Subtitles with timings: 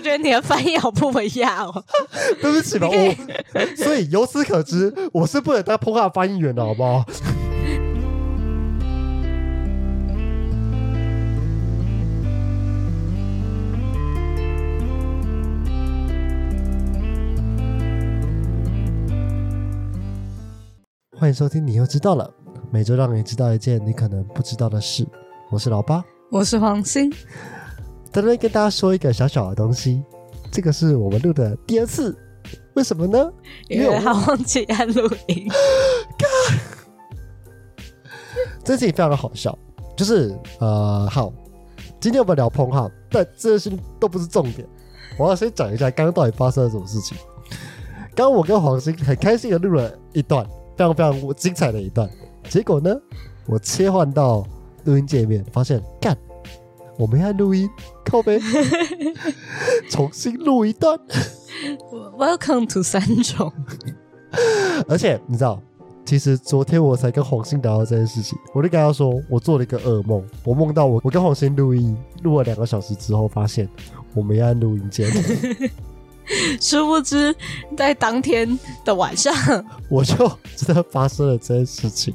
[0.00, 1.84] 我觉得你的翻译好不一样哦。
[2.40, 3.14] 对不起吧，我
[3.76, 7.04] 所以由此可知，我是不能当 p o 翻译员的，好不好？
[21.18, 22.32] 欢迎收听，你又知道了。
[22.70, 25.06] 每周让你知道一件你可能不知道的事。
[25.50, 27.12] 我是老八，我是黄鑫。
[28.10, 30.02] 在这边跟大家说一个小小的东西，
[30.50, 32.16] 这个是我们录的第二次，
[32.74, 33.32] 为什么呢？
[33.68, 35.48] 因为他忘记按录音。
[38.64, 39.56] 这事情非常的好笑，
[39.96, 41.32] 就是呃，好，
[42.00, 44.68] 今天我们聊碰哈，但这些都不是重点。
[45.18, 47.16] 我要先讲一下刚刚到底发生了什么事情。
[48.14, 50.46] 刚刚我跟黄鑫很开心的录了一段。
[50.76, 52.08] 非常非常精彩的一段，
[52.48, 52.90] 结果呢，
[53.44, 54.42] 我切换到
[54.84, 56.16] 录音界面，发现干，
[57.00, 57.66] 我没按录音，
[58.04, 58.38] 靠背，
[59.88, 61.00] 重新录一段。
[62.18, 63.50] Welcome to 三重。
[64.86, 65.62] 而且你知道，
[66.04, 73.66] 其实昨天我才跟黄鑫聊到这件事情，我就跟他说，我做了一个噩梦，我梦到我我跟黄鑫录音，录了两个小时之后，发现
[74.12, 75.10] 我没按录音键。
[76.60, 77.34] 殊不知，
[77.78, 79.34] 在当天的晚上，
[79.88, 82.14] 我就 真的发生了这件事情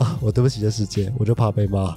[0.00, 0.18] 啊！
[0.20, 1.94] 我对不起这世界，我就怕被骂。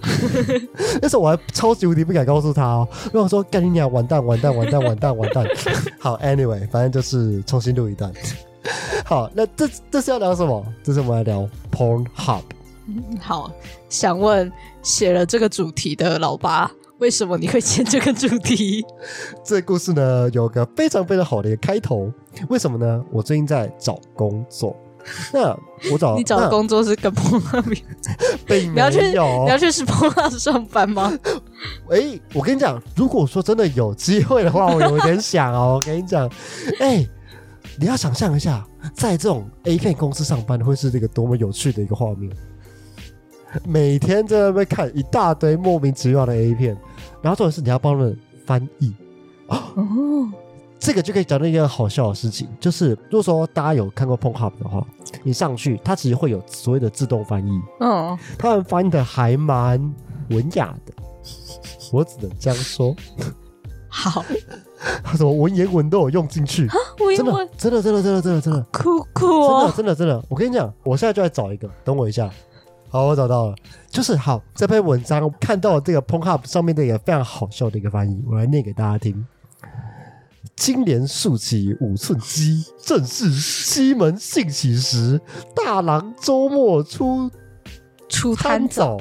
[1.02, 5.46] 那时候我还超级无敌不敢告诉他哦，因为我说干你娘，完蛋，完蛋，完蛋，完蛋，完蛋。
[6.00, 8.12] 好，Anyway，反正就是重新录一段。
[9.06, 10.66] 好，那这这是要聊什么？
[10.84, 12.44] 这是我们来聊 Porn Hub。
[13.22, 13.50] 好，
[13.88, 16.70] 想问写了这个主题的老八。
[17.00, 18.86] 为什么你会选这个主题？
[19.44, 22.12] 这故事呢，有个非常非常好的一个开头。
[22.50, 23.04] 为什么呢？
[23.12, 24.76] 我最近在找工作。
[25.34, 25.50] 那
[25.92, 27.82] 我找 你找的工作是跟碰那边？
[28.74, 31.12] 你要去你要去是碰那上班吗？
[31.90, 35.80] 哎，我跟你讲，如果说真的有机会的话，我有点想哦。
[35.82, 36.30] 我跟你讲，
[36.80, 37.06] 哎，
[37.80, 38.66] 你要想象一下，
[38.96, 42.32] 在这种 A 片公司上班，会是这个多么有趣的一个画面。
[43.66, 46.78] 每天在那边看一大堆莫名其妙的 A 片。
[47.22, 48.94] 然后重点是你要帮人翻译
[49.48, 49.58] 哦，
[50.84, 54.86] 这个就可以讲到一个好笑的事情，就是如果说大家有看过 Pornhub 的话，
[55.24, 59.80] 你上去它其实会有所谓的自动翻译，嗯，他们翻译的还蛮
[60.30, 60.94] 文雅的，
[61.94, 62.94] 我只能这样说。
[63.88, 64.26] 好，
[65.06, 66.68] 他说文言文都有用进去，
[67.16, 72.30] 真的，真的，真的，真的，真的，真的，酷酷哦，真的，真的，真的，我跟你讲，我现在就在找一个，等我一下。
[72.90, 73.56] 好，我找到了，
[73.90, 79.26] 就是好这篇文章看到这个 PornHub 上面的一个非常好笑的一个翻译，我来念给大家听。
[80.56, 85.20] 金莲竖起五寸肌，正是西门兴起时。
[85.56, 87.30] 大郎周末出
[88.08, 88.98] 出摊早，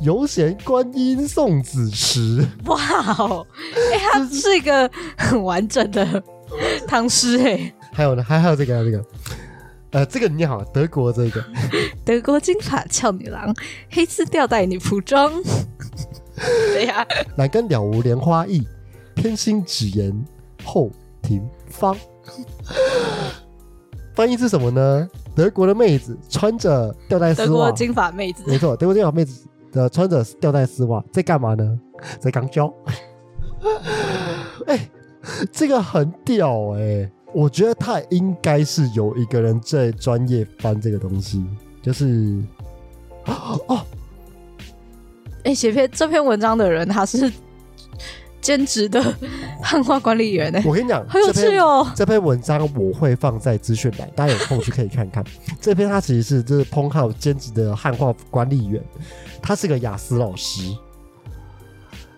[0.00, 2.44] 游闲观音送子时。
[2.64, 2.78] 哇
[3.18, 3.46] 哦，
[3.92, 6.22] 哎，它是一个很完整的
[6.88, 7.72] 唐诗哎。
[7.92, 9.04] 还有呢，还还有这个这个。
[9.92, 11.44] 呃，这个你好，德国这个，
[12.06, 13.52] 德国金发俏女郎，
[13.90, 15.32] 黑丝吊带女仆装，
[16.72, 17.04] 对呀，
[17.36, 18.64] 来根了无莲花意，
[19.16, 20.24] 偏心只言
[20.64, 20.90] 后
[21.22, 21.96] 庭芳。
[24.14, 25.08] 翻译是什么呢？
[25.34, 31.78] 德国的妹子穿着吊带丝袜，德国金发妹子，没错，德国金发妹子的穿着吊带丝袜在干嘛呢？
[32.18, 32.72] 在刚交。
[34.66, 34.90] 哎，
[35.52, 37.10] 这个很屌哎。
[37.32, 41.46] 我觉得他应该是有一个人在专业翻这个东西，
[41.80, 42.42] 就是
[43.68, 43.86] 哦，
[45.44, 47.32] 哎，写篇这篇文章的人他是
[48.40, 49.02] 兼职的
[49.62, 50.60] 汉化管理员呢。
[50.64, 51.90] 我跟你讲，很有趣哦。
[51.94, 55.24] 这篇文章我会放在资讯栏，大家有空去可以看看。
[55.60, 58.82] 这篇他其实是就是彭浩兼职的汉化管理员，
[59.42, 60.62] 他是个雅思老师，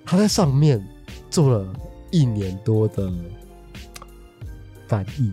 [0.05, 0.85] 他在上面
[1.31, 1.67] 做了
[2.11, 3.11] 一年多的。
[4.89, 5.33] 翻译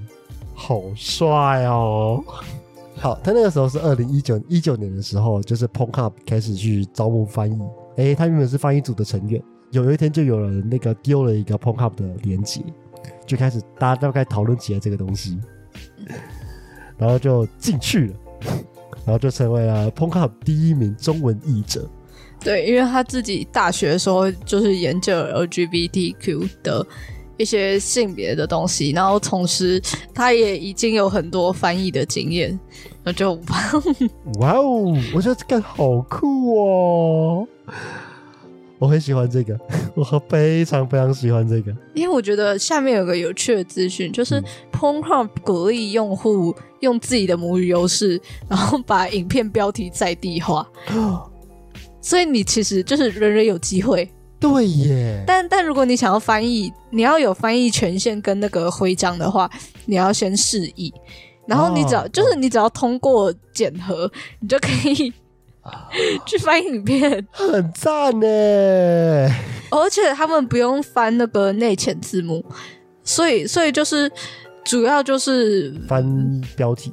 [0.53, 2.23] 好帅哦！
[2.95, 7.59] 好，他那个时候是二零一九一九年的时候，就是 PongUp 开始去招募翻译。
[7.97, 12.61] 哎，他原本是翻译组的成员，有一天就有人那个丢了一个 PongUp 的连接，
[13.25, 15.37] 就开始大家大概讨论起来这个东西，
[16.97, 18.13] 然后就进去了，
[19.05, 21.87] 然后就成为了 PongUp 第一名中文译者。
[22.41, 26.85] 对，因为他自己大学的时候就是研究 LGBTQ 的。
[27.39, 29.81] 一些性别的东西，然后同时
[30.13, 32.59] 他也已经有很多翻译的经验，
[33.01, 33.31] 那就
[34.41, 37.47] 哇哦，我觉得这个好酷哦，
[38.79, 39.59] 我很喜欢这个，
[39.93, 44.41] 我非常非常喜欢这个，因为我觉得下面有个有趣的资讯，就是
[44.71, 50.67] Pornhub 鼓励用户用自己的母语优势，然后把影片标题在地化，
[52.01, 54.09] 所以你其实就是人人有机会。
[54.39, 59.51] 对耶，但但如果你想要翻译，你要有翻译权限跟那个徽章的话，
[59.85, 60.93] 你要先示意，
[61.45, 62.09] 然后你只要、哦。
[62.13, 64.09] 就是你只要通过检核，
[64.39, 65.11] 你就可以
[66.25, 68.27] 去翻影片，很赞呢。
[69.71, 72.43] 而且他们不用翻那个内嵌字幕，
[73.03, 74.11] 所以所以就是
[74.65, 76.91] 主要就是翻标题，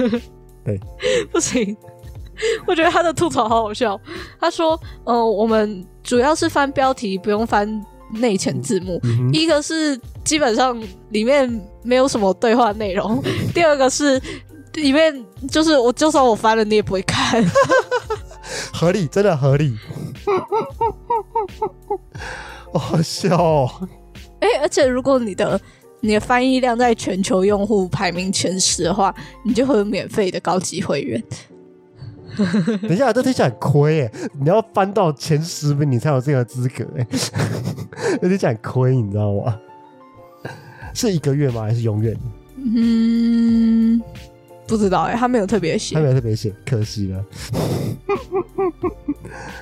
[0.64, 0.80] 对
[1.30, 1.76] 不行。
[2.66, 4.00] 我觉得他的吐槽好好笑。
[4.40, 7.68] 他说：“呃，我们主要是翻标题，不用翻
[8.12, 9.00] 内嵌字幕。
[9.32, 10.80] 一个是基本上
[11.10, 11.50] 里面
[11.82, 13.20] 没有什么对话内容，
[13.52, 14.22] 第二个是
[14.78, 17.44] 里面就是我就算我翻了，你也不会看。
[18.72, 19.76] 合理，真的合理。
[22.72, 23.70] 哦好笑哦，
[24.40, 25.60] 哎、而且如果你的
[26.00, 29.14] 你的翻译量在全球用户排名前十的话，
[29.44, 31.22] 你就会有免费的高级会员。
[32.82, 34.12] 等一下，这听起来很亏耶！
[34.38, 37.06] 你要翻到前十名，你才有这个资格哎，
[38.22, 39.58] 有点讲亏，你知道吗？
[40.94, 41.62] 是一个月吗？
[41.62, 42.16] 还是永远？
[42.56, 44.00] 嗯，
[44.68, 46.02] 不知道哎、他没有特别写他。
[46.02, 47.24] 没有特别写，可惜了。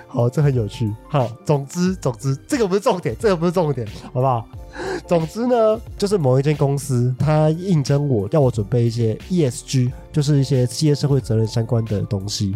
[0.09, 0.93] 好，这很有趣。
[1.09, 4.47] 好，总之，总之，这个不是重点，这个不是重点，好不好？
[5.07, 12.55] 总之呢，就是某一间公司，他应征我，要我准备一些 ESG，就是一些企业社会责任相关的东西。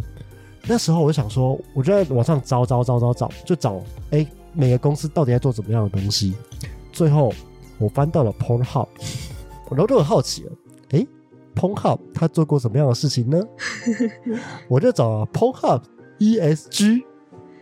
[0.66, 6.34] 那时候我就想说，我就在网上找找找找找，就找哎每个公司到底在做怎么样的东西。
[6.92, 7.32] 最后
[7.78, 8.88] 我翻到了 Pornhub，
[9.68, 10.52] 我然后就很好奇了，
[11.54, 13.38] Pornhub 他做过什么样的事情呢？
[14.68, 15.82] 我就找 Pornhub
[16.18, 17.02] ESG，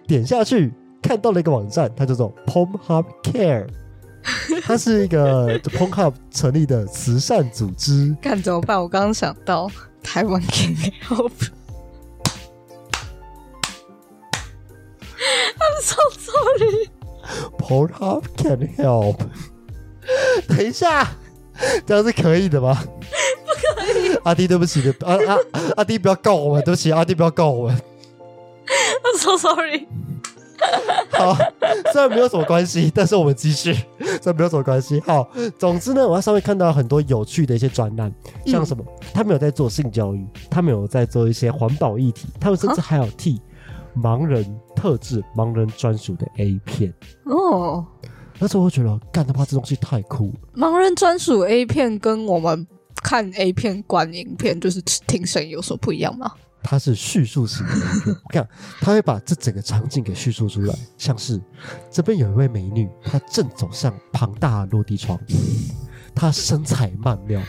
[0.07, 3.67] 点下去看到了一个网站，它叫做 Pornhub Care，
[4.63, 8.17] 它是一个 Pornhub 成立的慈善组织。
[8.21, 8.81] 看怎么办？
[8.81, 9.71] 我刚刚想到
[10.03, 10.75] 台湾 Can
[11.09, 11.33] Help。
[15.61, 16.91] I'm so sorry。
[17.59, 19.19] Pornhub can help。
[20.49, 21.11] 等一下，
[21.87, 22.75] 这样是可以的吗？
[22.83, 24.15] 不可以。
[24.25, 25.39] 阿弟，对不起的，阿阿
[25.77, 27.77] 阿弟不要告我们，对不起，阿弟不要告我们。
[29.03, 29.87] I'm so sorry。
[31.13, 31.35] 好，
[31.93, 35.01] 虽然没有什么关系，但是我们继续，虽然没有什么关系。
[35.07, 38.13] 好，总之呢，我在上面看到很多有趣的一些专栏，
[38.45, 38.85] 像什么，
[39.15, 43.41] 他们有在做性教育，他们有在做一些环保议题，他们甚至还有替
[43.97, 44.45] 盲人
[44.75, 46.93] 特制、盲人专属的 A 片。
[47.25, 47.87] 哦，
[48.39, 50.35] 那时候我就觉得，干他妈这东西太酷了。
[50.55, 52.67] 盲人专属 A 片跟我们
[53.03, 56.33] 看 A 片观影片就是听声音有所不一样吗？
[56.63, 58.49] 它是叙述型的影片，我看
[58.81, 61.41] 他会把这整个场景给叙述出来，像是
[61.91, 65.19] 这边有一位美女，她正走向庞大的落地窗，
[66.19, 67.41] 她身材曼妙，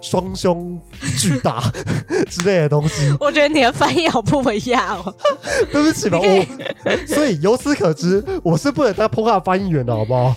[0.00, 0.80] 双胸
[1.18, 1.62] 巨大
[2.30, 3.14] 之类的东西。
[3.20, 5.14] 我觉得你的翻译好不一样哦。
[5.70, 10.34] 对不起吧，我所以由此可知，我是不能当 p o 翻译员的，好不好？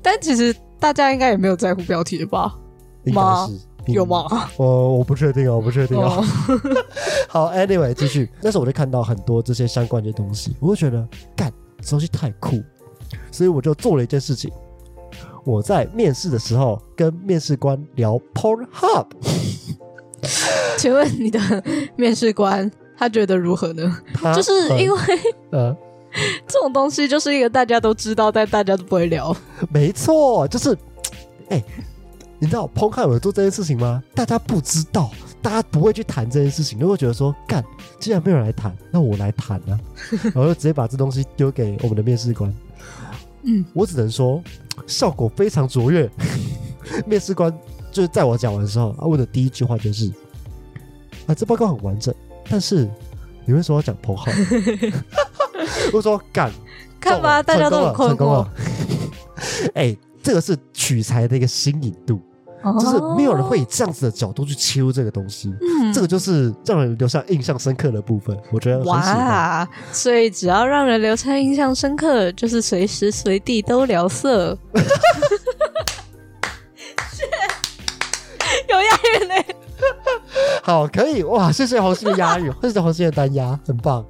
[0.00, 2.54] 但其实大家应该也没有在乎标题的吧？
[3.04, 3.46] 应该吗
[3.86, 4.06] 是有？
[4.06, 4.48] 吗？
[4.56, 6.22] 我我不确定哦，我不确定哦。
[6.22, 6.24] 哦，
[7.28, 8.30] 好，Anyway，继续。
[8.40, 11.06] 那时候我就看到很多这些相关的东西，我就觉得
[11.36, 11.52] 干
[11.82, 12.62] 这东西太酷，
[13.30, 14.50] 所以我就做了一件事情。
[15.44, 19.06] 我在面试的时候跟面试官聊 Pornhub，
[20.78, 21.38] 请问你的
[21.96, 23.98] 面试官他觉得如何呢？
[24.14, 24.98] 他就是因为
[25.50, 25.76] 呃，
[26.46, 29.36] 这种东西就是一个大家都知道，但大家都不会聊。
[29.70, 30.76] 没错，就是
[31.50, 31.62] 哎、
[32.38, 34.02] 你知道 Pornhub 有做这件事情吗？
[34.14, 35.10] 大家不知道，
[35.42, 37.62] 大家不会去谈这件事情，就会觉得说，干，
[38.00, 39.78] 既然没有人来谈，那我来谈啊，
[40.22, 42.50] 然后就直接把这东西丢给我们的面试官。
[43.44, 44.42] 嗯，我只能说
[44.86, 46.10] 效果非常卓越。
[47.06, 47.52] 面试官
[47.90, 50.12] 就是在我讲完的时候，他问的第一句话就是
[51.26, 52.14] ：“啊，这报告很完整，
[52.48, 52.88] 但是
[53.46, 54.26] 你为什么要讲破号？”
[55.92, 56.52] 我说：“干，
[57.00, 58.46] 看吧，大家都很困惑。
[59.74, 62.20] 哎、这个是取材的一个新颖度，
[62.80, 68.36] 就是没有人会以这样子的角度去切入这个东西，嗯这个就是让人留下印象深刻的部分。
[68.52, 69.16] 我觉得很喜欢。
[69.16, 74.56] 哇，所以只要让人留下印象深刻，就是随时随地都聊色。
[78.68, 79.46] 有押韵嘞，
[80.62, 81.50] 好，可以哇！
[81.52, 84.04] 谢谢黄心的押韵，谢谢黄心的单押，很棒。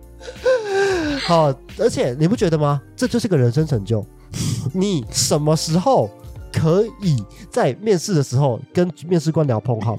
[1.27, 2.81] 好，而且你不觉得吗？
[2.97, 4.05] 这就是个人生成就。
[4.73, 6.11] 你什么时候
[6.55, 9.99] 可以在面试的时候跟面试官聊碰号？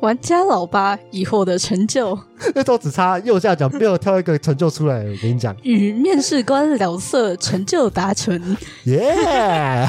[0.00, 2.16] 玩家老八已获得成就，
[2.54, 4.98] 那时候只差右下角没有挑一个成就出来。
[4.98, 8.56] 我跟你讲，与面试官聊色，成就达成。
[8.84, 9.88] 耶、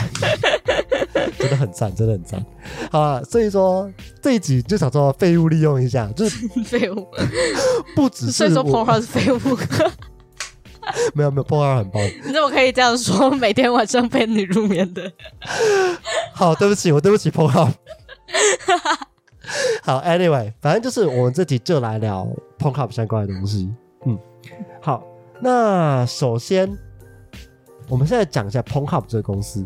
[1.38, 2.44] 真的很赞，真的很赞。
[2.90, 7.06] 好了，所以说这一集就想说废物利用一下，就是 废物，
[7.96, 9.40] 不只是所以说我 Pornhub 是废物。
[11.14, 12.02] 没有没有，Pornhub 很棒。
[12.26, 13.30] 你怎么可以这样说？
[13.36, 15.12] 每天晚上陪你入眠的，
[16.34, 17.72] 好，对不起，我对不起 Pornhub。
[19.84, 22.28] 好，Anyway，反正就是我们这集就来聊
[22.60, 23.70] Pornhub 相关的东西。
[24.06, 24.18] 嗯，
[24.82, 25.04] 好，
[25.42, 26.70] 那首先
[27.88, 29.66] 我们现在讲一下 Pornhub 这个公司。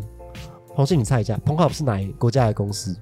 [0.74, 2.96] 红信，你猜一下，Pornhub 是哪一国家的公司？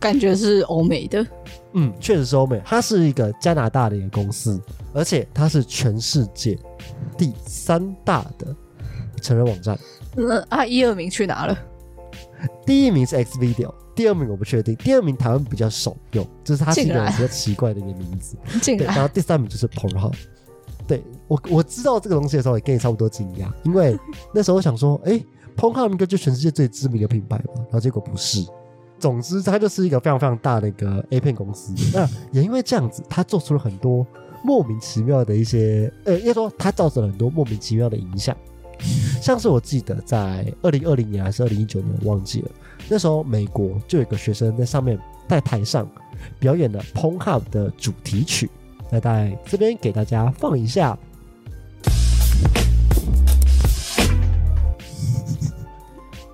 [0.00, 1.24] 感觉是欧美的。
[1.74, 4.60] 嗯，确实是欧美，它是一个加拿大的一个公司，
[4.92, 6.58] 而且它是全世界
[7.16, 8.56] 第三大的
[9.22, 9.78] 成人网站。
[10.16, 11.56] 那啊，一二名去哪了？
[12.66, 18.36] 第一名是 X Video，第二名我不确定，第二名台湾比较少用，就是它是一个比较奇怪的一个名字。
[18.64, 20.14] 对，然后第三名就是 Pornhub。
[20.88, 23.96] 对我我知道这个东西的时候，也跟你差不多惊讶，因为
[24.34, 25.22] 那时候我想说，哎
[25.56, 28.44] ，Pornhub 应该就全世界最知名的品牌吧，然后结果不是。
[29.00, 31.72] 总之，它就是一个非常非常大的一个 A 片公司。
[31.92, 34.06] 那也因为这样子，它做出了很多
[34.44, 38.36] 莫名其妙的一些，呃，应该说它造成了很多莫名其妙的影响。
[39.20, 42.50] 像是我记得在二零二零年还是二零一九年，我忘记了，
[42.88, 45.88] 那时候美国就有一个学生在上面在台上
[46.38, 48.50] 表演了 Pornhub 的主题曲，
[48.90, 50.98] 那在这边给大家放一下。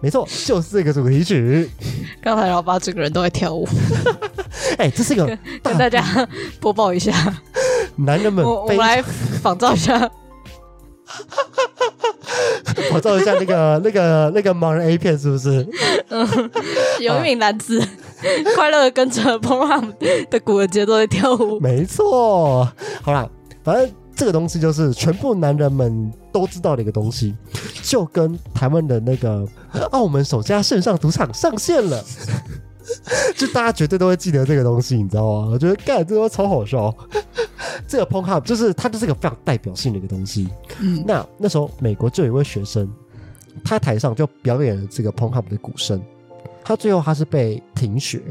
[0.02, 1.68] 没错，就是这个主题曲。
[2.22, 3.66] 刚才老爸整个人都在跳舞，
[4.78, 5.26] 哎、这是一个
[5.62, 6.04] 跟大家
[6.60, 7.12] 播报一下。
[7.96, 9.00] 男人们我我们来
[9.42, 9.98] 仿照一下，
[12.90, 15.66] 仿照一下那个那个那个盲人 A 片是不是？
[16.10, 16.50] 嗯
[17.00, 17.82] 有一名男子
[18.54, 19.94] 快乐的跟着 Pornhub
[20.30, 21.58] 的鼓的节奏在跳舞。
[21.60, 22.68] 没错，
[23.02, 23.26] 好啦，
[23.64, 27.36] 反正这个东西就是全部男人们都知道的一个东西，
[27.84, 29.46] 就跟台湾的那个
[29.92, 32.02] 澳门首家线上赌场上线了。
[33.36, 35.48] 就大家绝对都会记得这个东西，你知道吗？
[35.52, 36.94] 我觉得干这都超好笑。
[37.88, 40.48] 这个 Pornhub 就是它就是一个非常代表性的一个东西。
[40.80, 42.88] 嗯，那那时候美国就有一位学生，
[43.64, 46.00] 他台上就表演了这个 Pornhub 的鼓声，
[46.64, 48.22] 他最后他是被停学。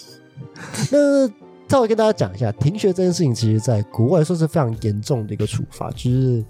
[0.92, 1.26] 那
[1.70, 6.44] 稍微跟大家讲一下，停学这件事情，其实在国外算是非常严重的一个处罚，就是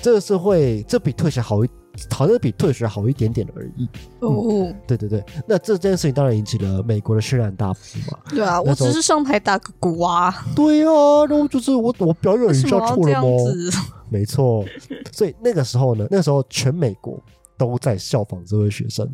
[0.00, 1.68] 这个是会，这比退学好一，
[2.08, 3.88] 好像比退学好一点点而已。
[4.20, 8.18] 哦，对对对，那这件事情当然引起了美国的轩然大波嘛。
[8.30, 13.28] 对啊，我只是上台打个鼓啊，对啊，然后就是我我表演为一下错了吗？
[14.08, 14.64] 没错，
[15.10, 17.20] 所以那个时候呢，那个时候全美国
[17.58, 19.06] 都在效仿这位学生。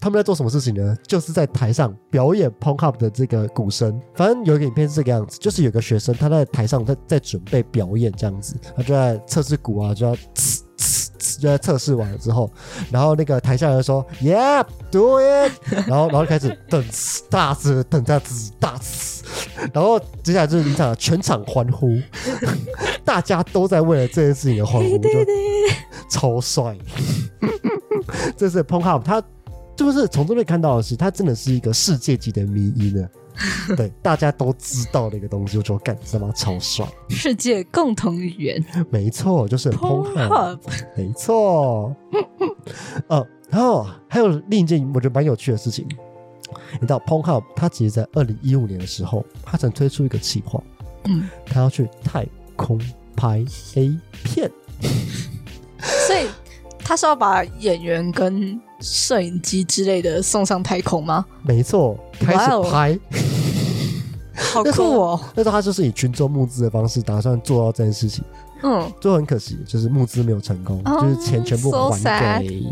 [0.00, 0.96] 他们在做什么事情呢？
[1.06, 4.00] 就是在台上表演 p o n k Up 的这个鼓声。
[4.14, 12.50] 反正有一个影片是这个样子，就是有个学生他在台上在在准备表演这样子，他就在测试鼓啊，就要呲呲呲就在测试完了之后，
[12.90, 15.52] 然后那个台下人说 Yeah do it，
[15.86, 16.82] 然后然后就开始等
[17.28, 19.22] 大呲等大呲大呲，
[19.74, 21.98] 然后接下来就是一场全场欢呼，
[23.04, 25.08] 大家都在为了这件事情而欢呼，就
[26.08, 26.74] 超帅。
[28.36, 29.22] 这是 Pornhub，它
[29.76, 33.08] 就是从这边看到的是，它真的是一个世界级的迷音呢。
[33.76, 36.86] 对，大家都知道的一个东西，我觉得干他妈超帅。
[37.10, 40.58] 世界共同语言 没错，就是 Pornhub，Pornhub，
[40.96, 41.94] 没错。
[43.08, 45.86] 呃，然后还有另一件我觉得蛮有趣的事情，
[46.72, 50.62] 你知道 Pornhub 它其实在二零一五年的时候，它曾推出一个企划，
[51.04, 52.80] 嗯，它要去太空
[53.14, 53.44] 拍
[53.74, 54.50] A 片。
[55.78, 56.26] 所以
[56.88, 61.26] 他是要把演员跟摄影机之类的送上太空吗？
[61.42, 62.96] 没错，开始拍。
[64.52, 65.20] 好酷哦！
[65.34, 68.22] 那时候他就是以群众募资的方式打算做到这件事情，
[68.62, 72.62] 嗯，最后很可惜，就是募资没有成功，哦就是钱全部还给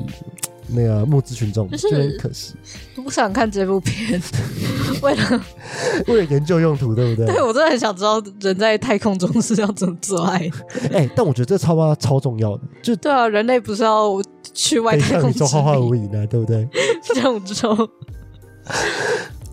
[0.68, 2.54] 那个募资群众，就很可惜。
[3.04, 4.20] 我想看这部片，
[5.02, 5.44] 为了
[6.08, 7.34] 为了研究用途，对不对？
[7.34, 10.88] 对我真的很想知道人在太空中是要怎么做爱的。
[10.96, 14.20] 哎、但我觉得这超超超重要的，就对啊，人类不是要
[14.52, 16.68] 去外太空向宇宙浩瀚无殖民垠呢，对不对？
[17.14, 17.90] 向宇宙？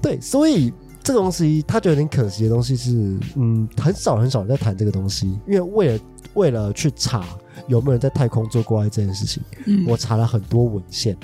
[0.01, 0.71] 对，所以
[1.03, 2.91] 这个东西他觉得有点可惜的东西是，
[3.35, 5.99] 嗯，很少很少人在谈这个东西，因为为了
[6.35, 7.25] 为了去查
[7.67, 11.17] 有没有人在太空做过爱这件事情，嗯，我查了很多文献，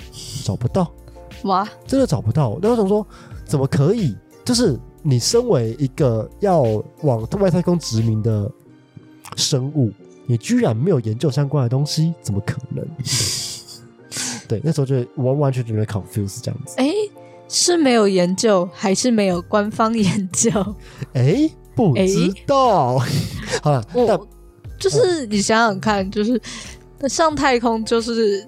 [0.44, 0.92] 找不到。
[1.44, 2.58] 哇，真的找不到。
[2.62, 3.06] 那我想说，
[3.46, 4.16] 怎么可以？
[4.44, 6.62] 就是你身为一个要
[7.02, 8.50] 往外太空殖民的
[9.36, 9.92] 生物，
[10.26, 12.86] 你居然没有研究相关的东西，怎么可能？
[14.48, 16.76] 对，那时候就完完全全的 confuse 这样子。
[16.78, 16.90] 哎，
[17.50, 20.50] 是没有研究，还是没有官方研究？
[21.14, 22.98] 哎，不知道。
[23.62, 24.28] 好了，但我
[24.80, 26.40] 就是你想想看，就是
[27.08, 28.46] 上太空就是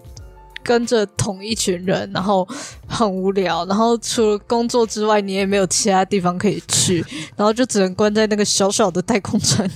[0.64, 2.48] 跟着同一群人，然后
[2.88, 7.04] 很无聊，然后除了工作之外，你也没有其他地方可以去，
[7.36, 9.70] 然后就只能关在那个小小的太空船。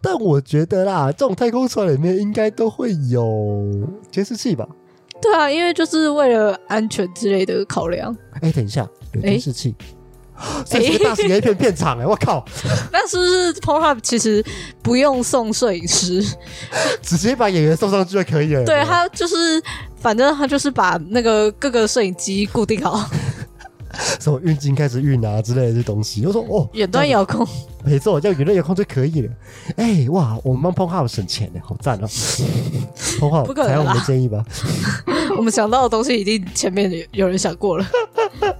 [0.00, 3.68] 但我觉得啦，这种太空船里面应该都会有
[4.10, 4.66] 监视器吧？
[5.20, 8.16] 对啊，因为就是为了安全之类的考量。
[8.40, 9.74] 哎，等一下，有监视器，
[10.64, 12.06] 这是个大型 A 片片场哎！
[12.06, 12.44] 我靠，
[12.92, 14.44] 那是不是 Pornhub 其实
[14.82, 16.24] 不用送摄影师，
[17.02, 18.64] 直接把演员送上去就可以了？
[18.64, 19.62] 对他就是，
[20.00, 23.08] 反正他就是把那个各个摄影机固定好。
[24.20, 27.44] 什么运镜开始运啊之类的这东西，我说哦，远端遥控，
[27.88, 29.32] 没错，叫娱乐遥控就可以了。
[29.76, 32.06] 哎哇，我们帮 o n 省钱呢，好赞哦
[33.18, 34.44] p o n 采用我们的建议吧。
[35.36, 37.86] 我们想到的东西，一定前面有人想过了。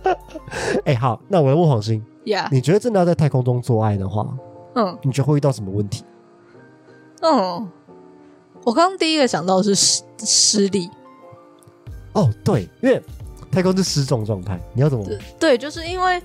[0.84, 4.26] 哎，好，那我要问黄星，呀，你觉得真的要在太空中做爱的话，
[4.74, 6.04] 嗯，你觉得会遇到什么问题？
[7.22, 7.68] 嗯，
[8.64, 10.88] 我刚刚第一个想到是失失力。
[12.12, 13.02] 哦，对，因为。
[13.50, 15.06] 太空是失重状态，你要怎么？
[15.40, 16.22] 对，就是因为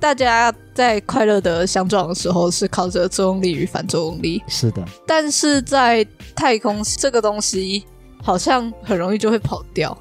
[0.00, 4.84] 大家在快乐的相撞的时候是靠着作用力与反作用力，是的。
[5.06, 7.84] 但是在太空这个东西
[8.22, 9.96] 好像很容易就会跑掉，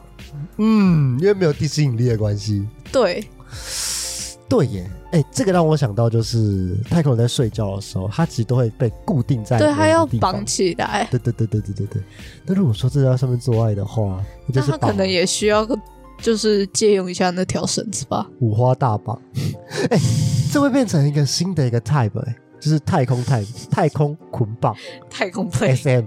[0.58, 2.68] 嗯，因为没有地心引力的关系。
[2.92, 3.28] 对，
[4.48, 11.08] 对耶，哎，这个让我想到就是太空人在睡觉的时候，他其实都会被固定在，对，他要绑起来。
[11.10, 12.04] 对对对对对对对。
[12.46, 14.24] 那如果说这在上面做爱的话，
[14.54, 15.76] 那他可能也需要个。
[16.22, 19.20] 就是借用一下那条绳子吧，五花大绑，
[19.90, 20.00] 哎，
[20.52, 24.76] 这会变成一个新的一个 type，哎，就是太空 type，太空捆绑，
[25.10, 26.04] 太空 play SM，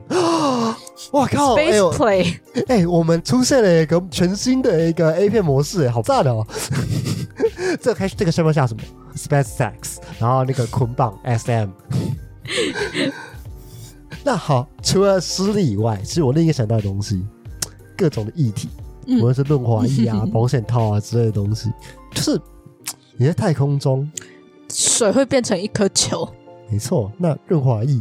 [1.12, 2.38] 哇靠，Space Play，
[2.68, 6.46] 哎，我们出现了一个全新的一个 A 片模式，哎，好赞哦！
[7.80, 8.82] 这开这个上面下什么
[9.16, 11.68] ？Space Sex，然后那个捆绑 SM。
[14.22, 17.24] 那好，除了失利以外，其实我另一个想到的东西，
[17.96, 18.68] 各种的议题。
[19.18, 21.70] 无论是润滑液啊、 保险套啊之类的东西，
[22.12, 22.40] 就是
[23.16, 24.10] 你在太空中，
[24.72, 26.28] 水会变成一颗球。
[26.70, 28.00] 没错，那润滑液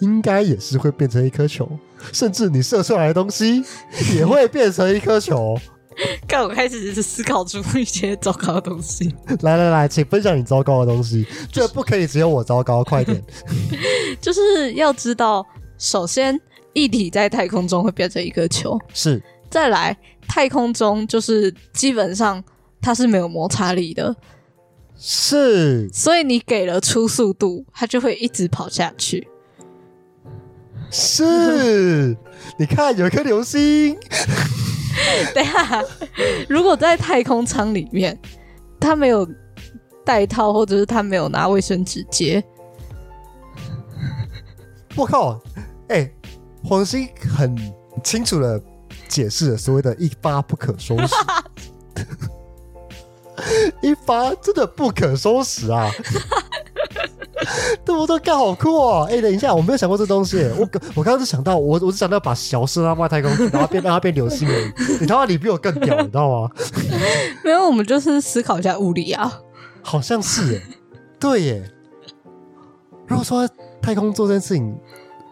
[0.00, 1.68] 应该也是会变成一颗球，
[2.12, 3.62] 甚至你射出来的东西
[4.14, 5.58] 也会变成一颗球。
[6.26, 9.14] 刚我开始思考出一些糟糕的东西。
[9.42, 11.24] 来来来，请分享你糟糕的东西。
[11.52, 13.22] 这不可以只有我糟糕，快点！
[14.20, 15.46] 就是要知道，
[15.78, 16.36] 首先
[16.72, 19.96] 液体在太空中会变成一颗球，是再来。
[20.28, 22.42] 太空中就是基本上
[22.80, 24.14] 它是没有摩擦力的，
[24.96, 29.26] 是，所以你给了初速度，它就会一直跑下去。
[30.90, 32.16] 是，
[32.58, 33.98] 你看有一颗流星。
[35.34, 35.82] 等下，
[36.48, 38.16] 如果在太空舱里面，
[38.78, 39.28] 他没有
[40.04, 42.42] 带套，或者是他没有拿卫生纸接，
[44.94, 45.40] 我靠！
[45.88, 46.08] 哎，
[46.62, 47.56] 黄星很
[48.04, 48.62] 清楚的。
[49.14, 51.14] 解释所谓的一发不可收拾，
[53.80, 55.88] 一发真的不可收拾啊！
[57.84, 58.18] 对 不对？
[58.18, 59.06] 干好酷哦！
[59.08, 60.42] 哎，等一下，我没有想过这东西。
[60.58, 64.52] 我我刚刚是想到，我我是想到把小射到外太空，然后变让它变流星已。
[65.00, 66.50] 你他妈你比我更屌，你知道吗？
[67.44, 69.40] 没有，我们就是思考一下物理啊。
[69.80, 70.62] 好像是耶，
[71.20, 71.70] 对耶。
[73.06, 73.48] 如果说
[73.80, 74.76] 太空做这件事情，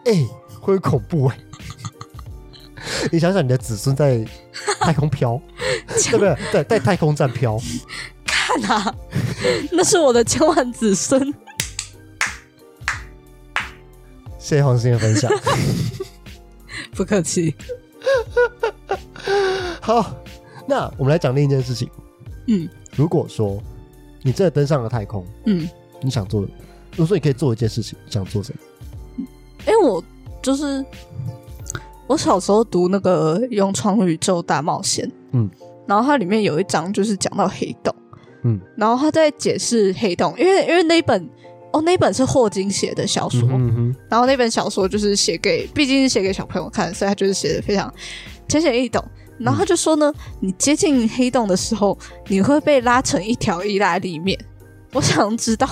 [0.05, 0.25] 哎，
[0.61, 1.37] 会恐怖哎。
[3.11, 4.25] 你想想，你的子孙在
[4.79, 5.39] 太空飘，
[5.87, 6.37] 对不对？
[6.51, 7.59] 在在太空站飘，
[8.25, 8.95] 看啊，
[9.71, 11.33] 那是我的千万子孙。
[14.37, 15.31] 谢谢黄星的分享，
[16.95, 17.55] 不客气。
[19.79, 20.15] 好，
[20.67, 21.89] 那我们来讲另一件事情。
[22.47, 23.61] 嗯，如果说
[24.21, 25.69] 你真的登上了太空，嗯，
[26.01, 29.25] 你想做，如果说你可以做一件事情，想做什么？
[29.65, 30.03] 哎，我
[30.41, 30.85] 就是。
[32.07, 35.49] 我小时候读那个《勇闯宇宙大冒险》，嗯，
[35.87, 37.93] 然后它里面有一章就是讲到黑洞，
[38.43, 41.29] 嗯，然后他在解释黑洞，因为因为那本
[41.71, 43.47] 哦那本是霍金写的小说，
[44.09, 47.91] 然后那本小说就是写给毕竟是写给小朋友看，所以他就是写的非常
[48.47, 49.03] 浅显易懂。
[49.39, 54.37] 然后他就说呢，你接近黑洞的时候，你会被拉成一条意大利面。
[54.93, 55.67] 我想知道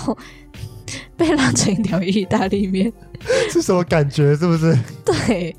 [1.16, 2.92] 被拉成一条意大利面
[3.52, 4.76] 是什么感觉，是不是？
[5.06, 5.56] 对。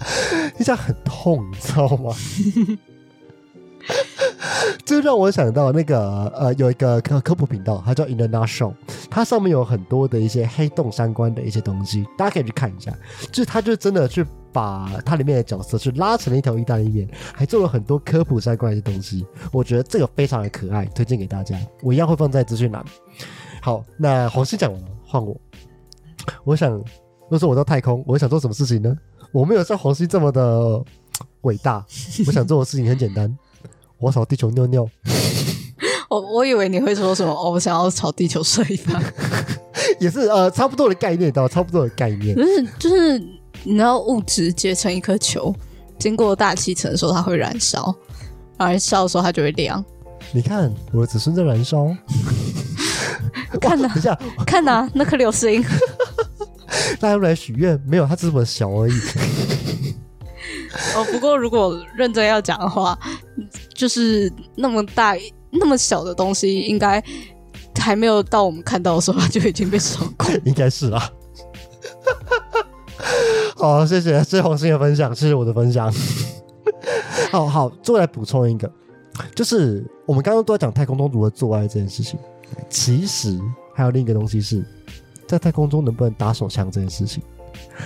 [0.58, 2.14] 一下很痛，你知道吗？
[4.84, 8.74] 就让我想到那个呃，有一个科科普频道，它叫 International，
[9.08, 12.92] 它上面有很多的一些黑洞相关的一些东西，大家可以去看一下。
[13.30, 19.26] 就是它就真的去把它里面的角色去拉成了一条意大利面，还做了很多科普相关的一些东西。
[19.52, 21.56] 我觉得这个非常的可爱，推荐给大家。
[21.82, 22.84] 我一样会放在资讯栏。
[23.62, 25.36] 好，那黄西讲完了，换我。
[26.44, 26.84] 我想，如
[27.30, 28.94] 果说我到太空，我想做什么事情呢？
[29.32, 30.82] 我没有像黄西这么的
[31.42, 31.84] 伟大，
[32.26, 33.34] 我想做的事情很简单，
[33.98, 34.88] 我朝地球尿尿。
[36.08, 37.52] 我我以为你会说什么哦？
[37.52, 39.00] 我想要朝地球睡一发。
[40.00, 42.42] 也是呃差不多的概念，到差不多的概念不。
[42.42, 43.18] 是就是
[43.62, 45.54] 你知道物质结成一颗球，
[45.98, 47.94] 经过大气层的时候它会燃烧，
[48.58, 49.84] 燃烧的时候它就会亮。
[50.32, 51.86] 你看我的子孙在燃烧，
[53.60, 55.64] 看呐、等一下看呐、那颗流星，
[57.00, 58.92] 大家都来许愿，没有，它只是这么小而已。
[60.94, 62.96] 哦，不过如果认真要讲的话，
[63.74, 65.16] 就是那么大、
[65.50, 67.02] 那么小的东西，应该
[67.78, 70.28] 还没有到我们看到的时候，它就已经被烧过。
[70.44, 71.10] 应该是啦。
[73.56, 75.92] 好，谢谢，谢谢黄鑫的分享，谢谢我的分享。
[77.30, 78.70] 好好，最后来补充一个，
[79.34, 82.18] 就是我们刚刚都在讲太空中如何做爱这件事情，
[82.68, 83.38] 其实
[83.74, 84.64] 还有另一个东西是
[85.30, 87.22] 在太空中能不能打手枪这件事情。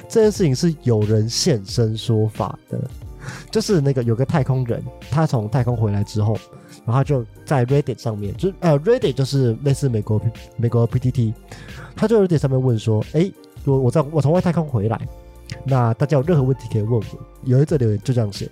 [0.09, 2.81] 这件事情是有人现身说法的，
[3.51, 6.39] 就是那个有个太空人，他从太空回来之后，
[6.87, 10.21] 然后就在 Reddit 上面，就呃 Reddit 就是类似美国
[10.57, 11.35] 美国 PTT，
[11.95, 13.33] 他就 Reddit 上面问说，诶，
[13.65, 15.01] 我我在我从外太空回来，
[15.65, 17.05] 那大家有任何问题可以问我。
[17.45, 18.49] 有一则留言就这样写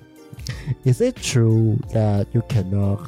[0.85, 2.99] ：Is it true that you cannot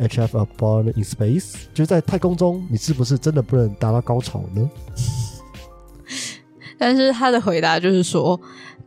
[0.00, 1.52] achieve a bond in space？
[1.72, 4.68] 就是在太空中，你是不是真的不能达到高潮呢？
[6.78, 8.40] 但是他的回答就是说，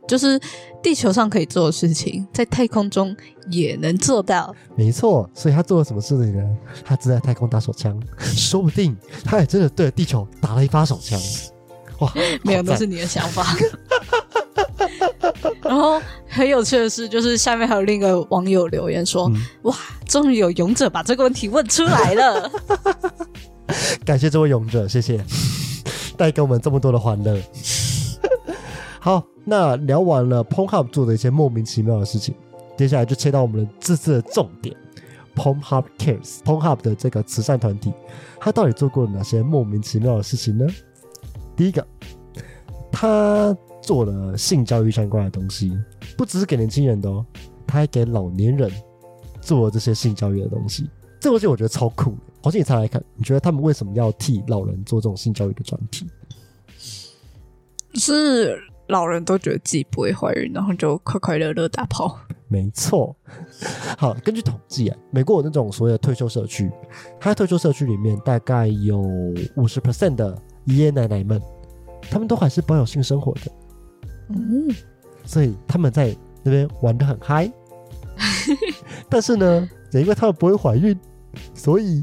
[0.08, 0.38] 就是
[0.82, 3.16] 地球上可以做的事情，在太空中
[3.50, 4.54] 也能做到。
[4.74, 6.44] 没错，所以他做了什么事情呢？
[6.84, 11.18] 他只在太空打手枪， 说不定他也真的对着地球打了一发手枪。
[12.00, 13.56] 哇，没有，那是你的想法。
[15.62, 19.74] 然后很有趣的是，就是下面还有另一个网友留言说：“嗯哇，
[20.14, 22.48] 终于有勇者把这个问题问出来了。
[24.06, 25.20] 感谢这位勇者，谢谢，
[26.16, 27.42] 带给我们这么多的欢乐。
[29.02, 32.32] 好，那聊完了 ponhub 做的一些莫名其妙的事情，
[32.76, 34.76] 接下来就切到我们的这次的重点
[35.34, 37.92] ponhub Cares ponhub 的这个慈善团体，
[38.38, 40.64] 他到底做过哪些莫名其妙的事情呢？
[41.56, 41.84] 第一个，
[42.92, 45.76] 他做了性教育相关的东西，
[46.16, 47.26] 不只是给年轻人的哦，
[47.66, 48.70] 他还给老年人
[49.44, 50.88] 做了这些性教育的东西。
[51.20, 52.16] 这个东西我觉得超酷的。
[52.42, 56.06] 黄信，你猜来看，你觉得他们为什么要替老人做这种性教育的专题？”
[57.94, 62.18] 是老人都觉得自己不会怀孕，然后就快快乐乐打炮。
[62.48, 63.16] 没错，
[63.96, 66.70] 好，根据统计啊，美国有那种所谓的退休社区，
[67.18, 69.00] 它在退休社区里面大概有
[69.56, 71.40] 五十 percent 的爷爷奶奶们，
[72.10, 73.40] 他们都还是保有性生活的，
[74.28, 74.68] 嗯，
[75.24, 77.50] 所以他们在那边玩的很嗨。
[79.08, 80.98] 但是呢，也因为他们不会怀孕，
[81.54, 82.02] 所以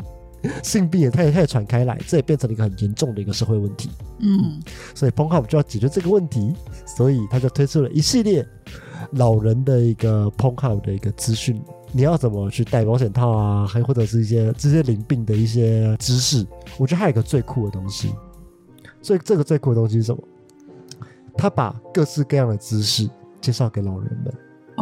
[0.63, 3.89] 性病也太太传开来，这也变成了一个很严重的一个社会问题。
[4.19, 4.59] 嗯，
[4.95, 6.53] 所以 PonHub 就要解决这个问题，
[6.85, 8.47] 所以他就推出了一系列
[9.11, 16.45] 老人的一个 PonHub 的一个资讯，你要怎么去戴保险套啊，还或者是一些这些淋病的一些知识。
[16.77, 18.13] 我觉得还有一个最酷的东西，
[19.01, 20.23] 所以这个最酷的东西是什么？
[21.37, 24.33] 他把各式各样的知识介绍给老人们。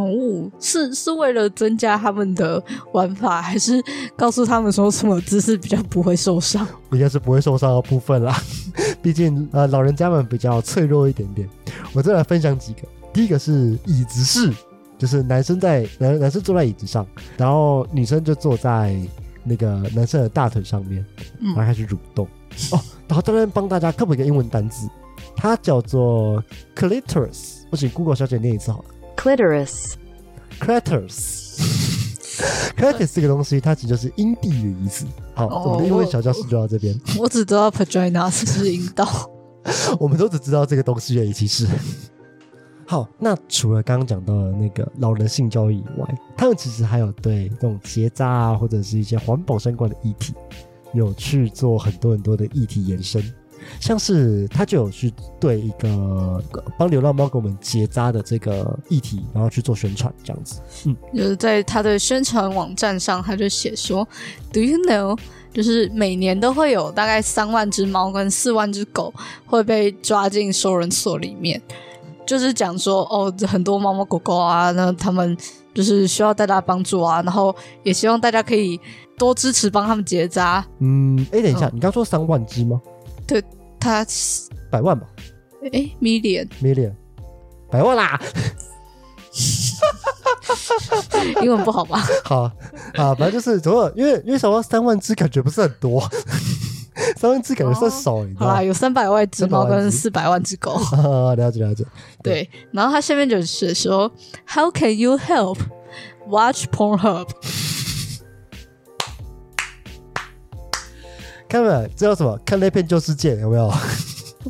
[0.03, 2.62] 哦，是是为了增加他们的
[2.93, 3.83] 玩法，还是
[4.15, 6.67] 告诉他们说什么姿势比较不会受伤？
[6.91, 8.35] 应该是不会受伤的部分啦。
[9.01, 11.47] 毕竟呃，老人家们比较脆弱一点点。
[11.93, 12.81] 我再来分享几个，
[13.13, 14.53] 第一个是椅子式，
[14.97, 17.05] 就是男生在男男生坐在椅子上，
[17.38, 18.95] 然后女生就坐在
[19.43, 21.05] 那个男生的大腿上面，
[21.39, 22.25] 然后嗯，开始蠕动。
[22.71, 24.88] 哦，然后这边帮大家科普一个英文单字，
[25.35, 26.43] 它叫做
[26.75, 27.59] clitoris。
[27.69, 28.85] 我请 Google 小姐念一次好了。
[29.19, 29.95] Clitoris,
[30.62, 31.60] clitoris。
[32.77, 35.05] clitoris 这个东西，它其实就是阴蒂的意思。
[35.34, 36.97] 好，哦我们的英文小教室就到这边。
[37.19, 39.05] 我只知道 vagina 是阴道。
[39.99, 41.34] 我们都只知道这个东西而已。
[41.34, 41.67] 其实，
[42.88, 50.34] 好，那除了刚刚讲到的那个老人性交易以外，他们其实还有对这种结扎啊，或者是一些环保相关的议题，
[50.93, 53.21] 有去做很多很多的议题延伸。
[53.80, 56.43] 像是他就有去对一个
[56.78, 60.62] 帮流浪猫给我们结扎的这个议题，然后去做宣传，这样子。
[60.86, 64.08] 嗯就是在他的宣传网站上，他就写说
[64.54, 65.17] ，Do you know？
[65.52, 69.12] 就是每年都会有大概三万只猫跟四万只狗
[69.48, 71.60] 会被抓进收容所里面，
[72.26, 75.36] 就是讲说哦，很多猫猫狗狗啊，那他们
[75.74, 78.80] 就是需要大家帮助啊，然后也希望大家可以
[79.17, 80.63] 多支持帮他们结扎。
[80.82, 82.80] 嗯，哎，等一下，嗯你刚说三万只吗？
[83.79, 84.05] 他
[84.71, 85.07] 百万吧
[85.73, 86.93] 哎 million，，million，
[87.69, 88.19] 百万啦。
[91.41, 92.01] 英文不好吧？
[92.23, 92.41] 好
[92.95, 96.01] 啊，反正就是怎么，因为因为想到三万只感觉不是很多，
[97.17, 98.63] 三万只感觉算少，你知好啦，道吗？
[98.63, 100.71] 有三百万只猫300万只跟四百万只狗。
[100.97, 101.85] 啊，了解了解。
[102.23, 104.11] 对，然后他下面就是说
[104.47, 105.59] ，How can you help
[106.27, 107.27] watch Pornhub？
[111.49, 111.88] 看没有？
[111.95, 112.38] 这叫什么？
[112.45, 113.67] 看那片旧世界有没有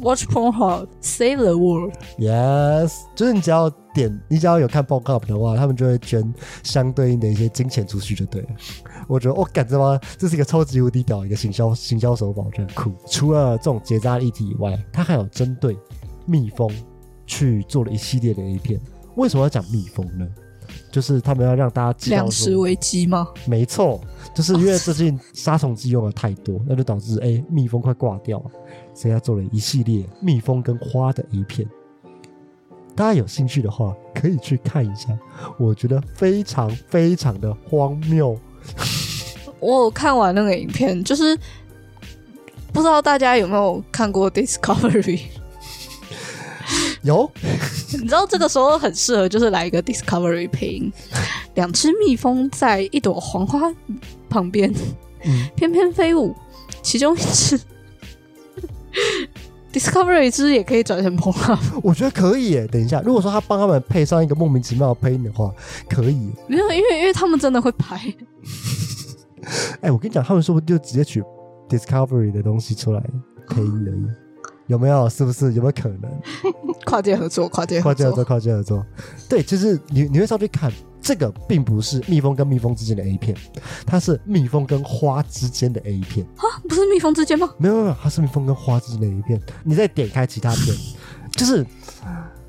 [0.01, 1.93] ？Watch Pornhub, save the world。
[2.17, 8.49] Yes，就是你只要点，你只要有看 p o c u p 的话，他们就会捐相对应的一些金钱出去，就对了。
[9.07, 9.97] 我觉得，我感觉吗？
[10.17, 12.93] 这是一个超级无敌屌一个行销行销手法，我觉得很酷。
[13.07, 15.77] 除了这种结扎议题以外，它还有针对
[16.25, 16.69] 蜜蜂
[17.25, 18.79] 去做了一系列的 A 片。
[19.15, 20.27] 为什么要讲蜜蜂呢？
[20.91, 23.27] 就是他们要让大家知道说粮食危机吗？
[23.45, 24.01] 没错，
[24.33, 28.45] 就是因为最近杀虫剂用的太多， 那就导致哎、蜜蜂快挂掉了，
[28.93, 31.67] 所以他做了一系列蜜蜂跟花的 A 片。
[32.95, 35.17] 大家有兴趣的话，可以去看一下，
[35.57, 38.37] 我觉得非常非常的荒谬。
[39.61, 41.37] 我有看完那个影片，就是
[42.73, 45.21] 不知道大家有没有看过 Discovery？
[47.03, 47.29] 有
[47.93, 50.91] 你知道这个时候很适合，就是来一个 Discovery 配音，
[51.55, 53.71] 两只蜜蜂在一朵黄花
[54.29, 54.73] 旁边
[55.25, 56.35] 嗯翩翩飞舞，
[56.81, 57.59] 其中一只
[59.71, 62.67] Discovery 一只也可以转成蓬啊，我觉得可以耶。
[62.67, 65.53] 等一下，如果说他帮他们配上一个莫名其妙的配音的话，
[65.87, 66.31] 可以。
[66.47, 67.95] 没有，因为因为他们真的会拍，
[69.81, 71.23] 哎，我跟你讲，他们说不定就直接取
[71.69, 73.03] Discovery 的东西出来
[73.47, 74.07] 配音而已，
[74.69, 75.09] 有没有？
[75.09, 75.51] 是不是？
[75.53, 76.09] 有没有可能？
[76.85, 78.85] 跨界合作，跨界合跨界合作，跨界合作。
[79.27, 83.35] 对，其实你你会上去看，这个并不是蜜蜂跟蜜蜂之间的 A 片，
[83.85, 86.45] 它是蜜蜂跟花之间的 A 片啊。
[86.67, 87.49] 不是蜜蜂之间吗？
[87.57, 89.41] 没有没有，它是蜜蜂跟花之间的 A 片。
[89.63, 90.75] 你再点开其他片，
[91.31, 91.65] 就是。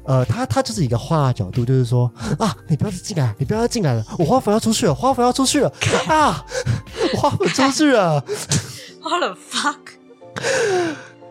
[0.02, 5.72] 呃，它它就是一个花的角度，就是说啊，你不要再进来，你不要再进来了，我花粉要出去了，花粉要出去了
[6.08, 6.44] 啊，
[7.14, 8.14] 我花粉出去了，
[9.04, 9.76] What the fuck？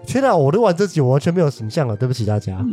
[0.10, 0.36] 天哪！
[0.36, 2.66] 我录完这集，我完全没有形象了，对不起大家。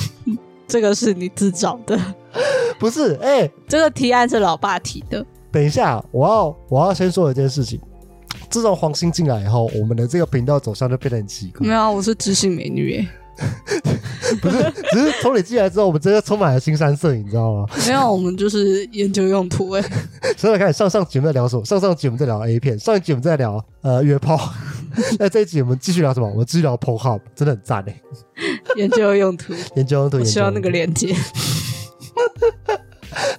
[0.66, 1.98] 这个是你自找的，
[2.80, 5.22] 不是，哎、这个提案是老爸提的。
[5.52, 7.78] 等一下，我要我要先说一件事情。
[8.48, 11.74] 自从黄鑫进来以后，我们的这个频道走向就变得很奇怪没。
[11.74, 13.06] 有啊，我是知性美女耶。
[14.40, 17.66] 不是，只是从你进来之后，我们真的充满了新三色，你知道吗？
[17.86, 19.84] 没有，我们就是研究用途哎。
[20.38, 21.62] 所以开始上上集我们在聊什么？
[21.66, 24.38] 上上集我们在聊 A 片，上一集我们在聊呃约炮，
[25.18, 26.28] 那这一集我们继续聊什么？
[26.28, 28.02] 我们继续聊 p o Hub，真的很赞哎！
[28.76, 31.14] 研究用途， 研究用途，需要那个链接。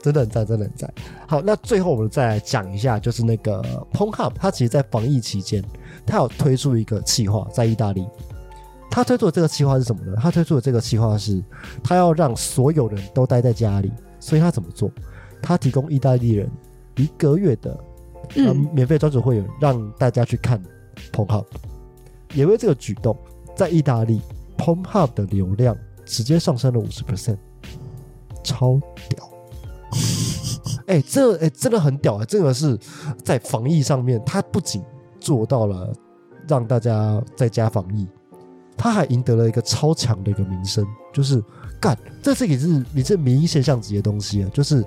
[0.02, 0.94] 真的很赞，真的很赞。
[1.28, 5.64] 好，那最后我们再来讲一下，就是那个 p o n Hub，它其实在防疫期间，
[6.06, 8.06] 它有推出一个计划，在意大利。
[8.92, 10.18] 它推出的这个计划是什么呢？
[10.20, 11.44] 它推出的这个计划是，
[11.84, 14.92] 它要让所有人都待在家里，所以它怎么做？
[15.42, 16.50] 它提供意大利人
[16.96, 17.80] 一个月的
[18.74, 20.62] 免费专属会员，让大家去看
[21.12, 21.46] p o n Hub。
[22.34, 23.18] 也为这个举动，
[23.56, 24.22] 在意大利
[24.58, 27.38] p o n Hub 的流量直接上升了五十 percent，
[28.44, 29.30] 超屌！
[30.88, 32.26] 哎、这哎、真的很屌啊！
[32.26, 32.78] 这个是
[33.24, 34.82] 在防疫上面，他不仅
[35.20, 35.94] 做到了
[36.48, 38.08] 让大家在家防疫，
[38.76, 40.84] 他还赢得了一个超强的一个名声，
[41.14, 41.44] 就是
[41.80, 44.50] 干，这是也是你这民意现象级的东西啊！
[44.52, 44.84] 就是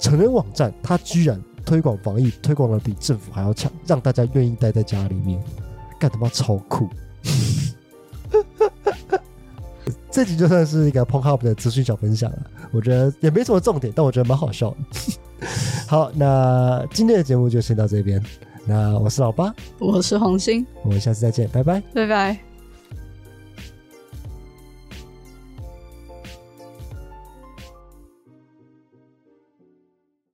[0.00, 5.42] 成人网站，它居然推广防疫，推广的比政府还要强，让大家愿意待在家里面，
[5.98, 6.88] 干他妈超酷！
[10.10, 12.38] 这集就算是一个 p o n Hub 的资讯小分享了，
[12.72, 14.76] 我觉得也没什么重点，但我觉得蛮好笑的。
[15.86, 18.22] 好，那今天的节目就先到这边。
[18.66, 21.80] 那我是老八，我是红星，我们下次再见，拜拜。
[21.94, 22.49] 拜拜。